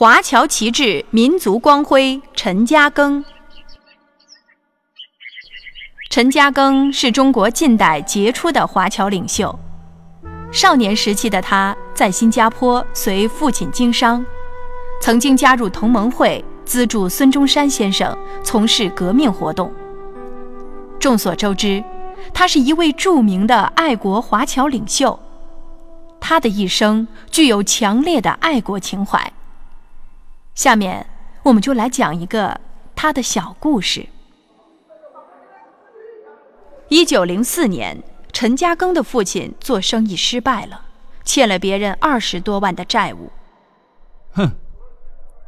[0.00, 2.22] 华侨旗帜，民族光辉。
[2.34, 3.22] 陈嘉庚，
[6.08, 9.54] 陈嘉庚是中国近代杰出的华侨领袖。
[10.50, 14.24] 少年时期的他在新加坡随父亲经商，
[15.02, 19.70] 曾经加入同盟会，资助孙中山先生从事革命活动。
[20.98, 21.84] 众所周知，
[22.32, 25.20] 他是一位著名的爱国华侨领袖。
[26.18, 29.30] 他的一生具有强烈的爱国情怀。
[30.60, 31.06] 下面，
[31.42, 32.60] 我们就来讲一个
[32.94, 34.06] 他的小故事。
[36.90, 37.96] 一九零四年，
[38.30, 40.82] 陈嘉庚的父亲做生意失败了，
[41.24, 43.32] 欠了别人二十多万的债务。
[44.32, 44.50] 哼，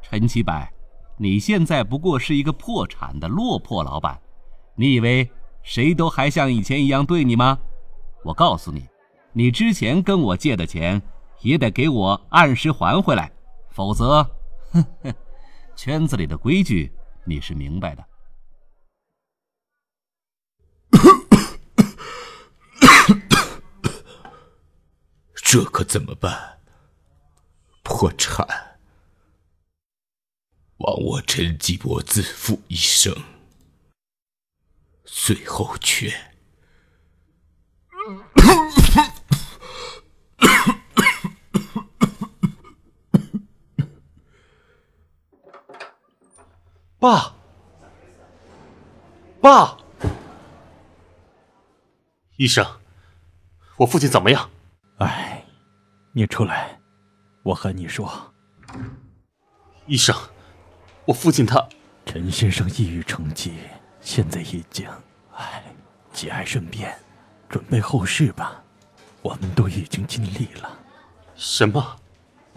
[0.00, 0.72] 陈其白，
[1.18, 4.18] 你现在不过是一个破产的落魄老板，
[4.76, 5.30] 你以为？
[5.62, 7.58] 谁都还像以前一样对你吗？
[8.24, 8.88] 我告诉你，
[9.34, 11.02] 你之前跟我借的钱
[11.42, 13.30] 也得给我按时还回来，
[13.68, 14.26] 否则，
[14.72, 15.14] 哼哼，
[15.76, 16.90] 圈子里的规矩
[17.24, 18.04] 你是明白的。
[25.34, 26.60] 这可怎么办？
[27.82, 28.46] 破产，
[30.78, 33.14] 枉我陈继伯自负一生。
[35.04, 36.31] 最后却，
[47.02, 47.34] 爸，
[49.40, 49.76] 爸，
[52.36, 52.64] 医生，
[53.76, 54.48] 我父亲怎么样？
[54.98, 55.44] 哎，
[56.12, 56.78] 你出来，
[57.42, 58.32] 我和你说。
[59.86, 60.16] 医生，
[61.04, 61.68] 我父亲他……
[62.06, 63.52] 陈先生抑郁成疾。
[64.00, 64.88] 现在已经，
[65.34, 65.74] 哎，
[66.12, 66.96] 节哀顺变，
[67.48, 68.62] 准备后事吧。
[69.22, 70.70] 我们都已经尽力了。
[71.34, 71.96] 什么？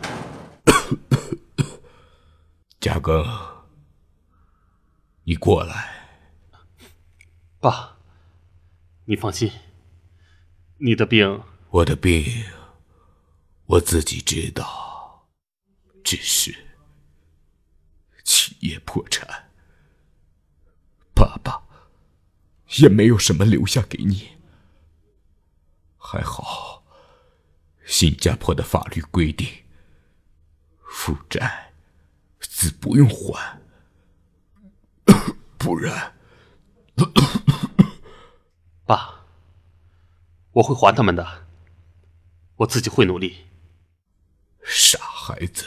[2.80, 3.26] 嘉庚，
[5.28, 6.22] 你过来。
[7.60, 7.98] 爸，
[9.06, 9.52] 你放心，
[10.78, 12.46] 你的病，我的病，
[13.66, 15.28] 我自己知道，
[16.04, 16.56] 只是
[18.24, 19.52] 企业破产。
[21.16, 21.64] 爸爸
[22.78, 24.38] 也没有什么留下给你，
[25.98, 26.86] 还好，
[27.84, 29.48] 新加坡的法律规定，
[30.88, 31.74] 负债
[32.40, 33.60] 自不用还，
[35.66, 36.14] 不然，
[38.86, 39.26] 爸，
[40.52, 41.48] 我会还他们的，
[42.58, 43.48] 我自己会努力。
[44.64, 45.66] 傻孩子，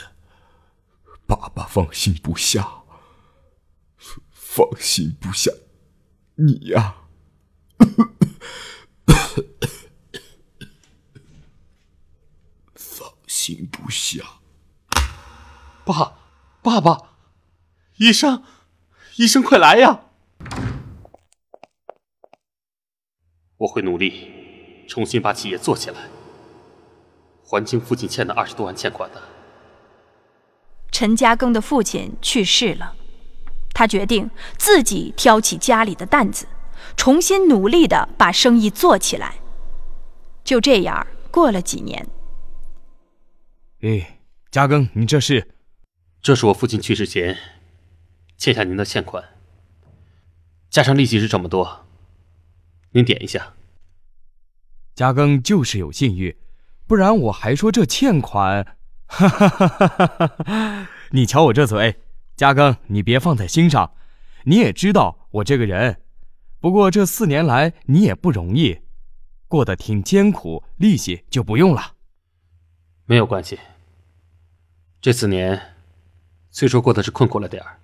[1.27, 2.83] 爸爸放心不下。
[4.31, 5.51] 放心不下，
[6.35, 6.95] 你呀，
[12.73, 14.23] 放心不下。
[15.83, 16.17] 爸，
[16.61, 17.15] 爸爸，
[17.97, 18.41] 医生，
[19.19, 19.99] 医生，快来呀！
[23.57, 25.97] 我会努力重新把企业做起来，
[27.43, 29.21] 还清父亲欠的二十多万欠款的。
[30.89, 32.95] 陈嘉庚的父亲去世了。
[33.73, 36.47] 他决定自己挑起家里的担子，
[36.95, 39.35] 重新努力的把生意做起来。
[40.45, 42.07] 就这样过了几年。
[43.81, 45.45] 哎，嘉庚，你这是？
[46.21, 47.37] 这是我父亲去世前
[48.39, 49.21] 欠下您的欠款，
[50.69, 51.85] 加上利息是这么多，
[52.91, 53.53] 您点一下。
[54.95, 56.37] 嘉庚就是有信誉，
[56.87, 58.77] 不然我还说这欠款。
[59.07, 60.89] 哈哈哈哈哈哈！
[61.11, 61.99] 你瞧我这嘴。
[62.37, 63.93] 嘉庚，你别放在心上，
[64.45, 66.01] 你也知道我这个人。
[66.61, 68.79] 不过这四年来你也不容易，
[69.49, 71.95] 过得挺艰苦，利息就不用了。
[73.03, 73.59] 没有关系。
[75.01, 75.75] 这四年
[76.49, 77.79] 虽说过得是困苦了点儿，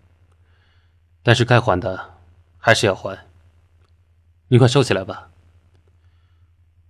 [1.26, 2.14] 但是该还的
[2.60, 3.26] 还是要还。
[4.50, 5.32] 你快收起来吧，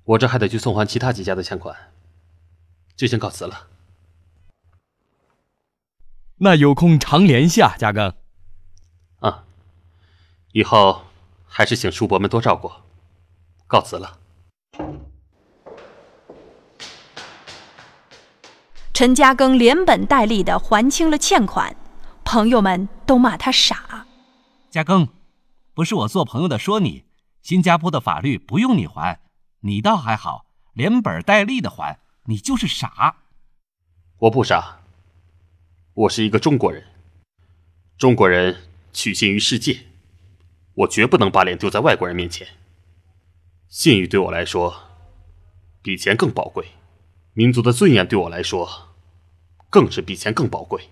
[0.03, 1.73] 我这还得去送还其他几家的欠款，
[2.97, 3.67] 就先告辞了。
[6.39, 8.13] 那有空常联系啊，嘉庚。
[9.19, 9.45] 啊，
[10.51, 11.05] 以后
[11.47, 12.69] 还是请叔伯们多照顾。
[13.67, 14.19] 告辞了。
[18.93, 21.73] 陈嘉庚连本带利的还清了欠款，
[22.25, 24.04] 朋友们都骂他傻。
[24.75, 25.07] 嘉庚，
[25.73, 27.05] 不是我做朋友的说你，
[27.41, 29.21] 新加坡的法律不用你还，
[29.61, 33.15] 你倒还好，连本带利的还，你就是傻。
[34.17, 34.81] 我不傻。
[35.93, 36.83] 我是一个中国人，
[37.97, 39.85] 中国人取信于世界，
[40.73, 42.45] 我绝不能把脸丢在外国人面前。
[43.69, 44.75] 信誉对我来说
[45.81, 46.71] 比钱更宝贵，
[47.31, 48.93] 民族的尊严对我来说
[49.69, 50.89] 更是比钱更宝贵。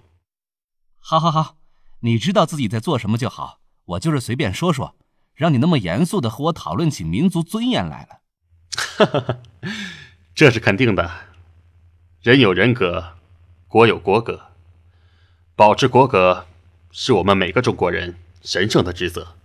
[1.02, 1.58] 好，好，好，
[2.00, 3.60] 你知道自己在做什么就好。
[3.86, 4.96] 我就是随便说说，
[5.34, 8.20] 让你那么严肃的和我讨论起民族尊严来了。
[8.76, 9.38] 哈哈，
[10.34, 11.12] 这是肯定的。
[12.22, 13.16] 人有人格，
[13.68, 14.42] 国有国格，
[15.56, 16.46] 保持国格
[16.92, 19.36] 是我们每个中国人神圣的职责。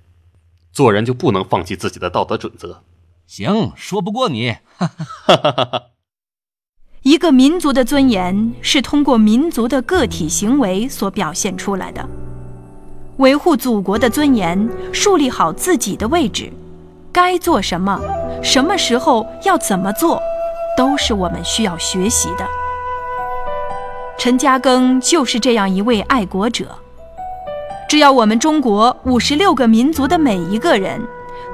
[0.71, 2.85] 做人就不能放弃自己的道德准则。
[3.27, 4.57] 行，说不过你。
[7.03, 12.28] 一个民族的尊严是通过民族的个体行为所表现出来的。
[13.19, 16.53] 维护祖国的尊严，树立好自己的位置，
[17.13, 18.01] 该做什么，
[18.45, 20.23] 什么时候要怎么做，
[20.77, 22.47] 都是我们需要学习的。
[24.17, 26.67] 陈嘉庚就是这样一位爱国者。
[27.89, 31.01] 只要我们中国五十六个民族的每一个人，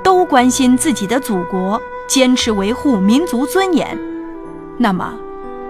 [0.02, 3.98] 都关心自己的祖国，坚持维护民族尊严，
[4.76, 5.14] 那么，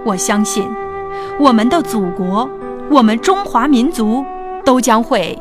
[0.05, 0.69] 我相信，
[1.39, 2.51] 我们的祖国，
[2.91, 4.25] 我们中华民族，
[4.65, 5.39] 都将会。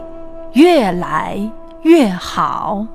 [0.54, 1.40] 越来
[1.84, 2.86] 越好。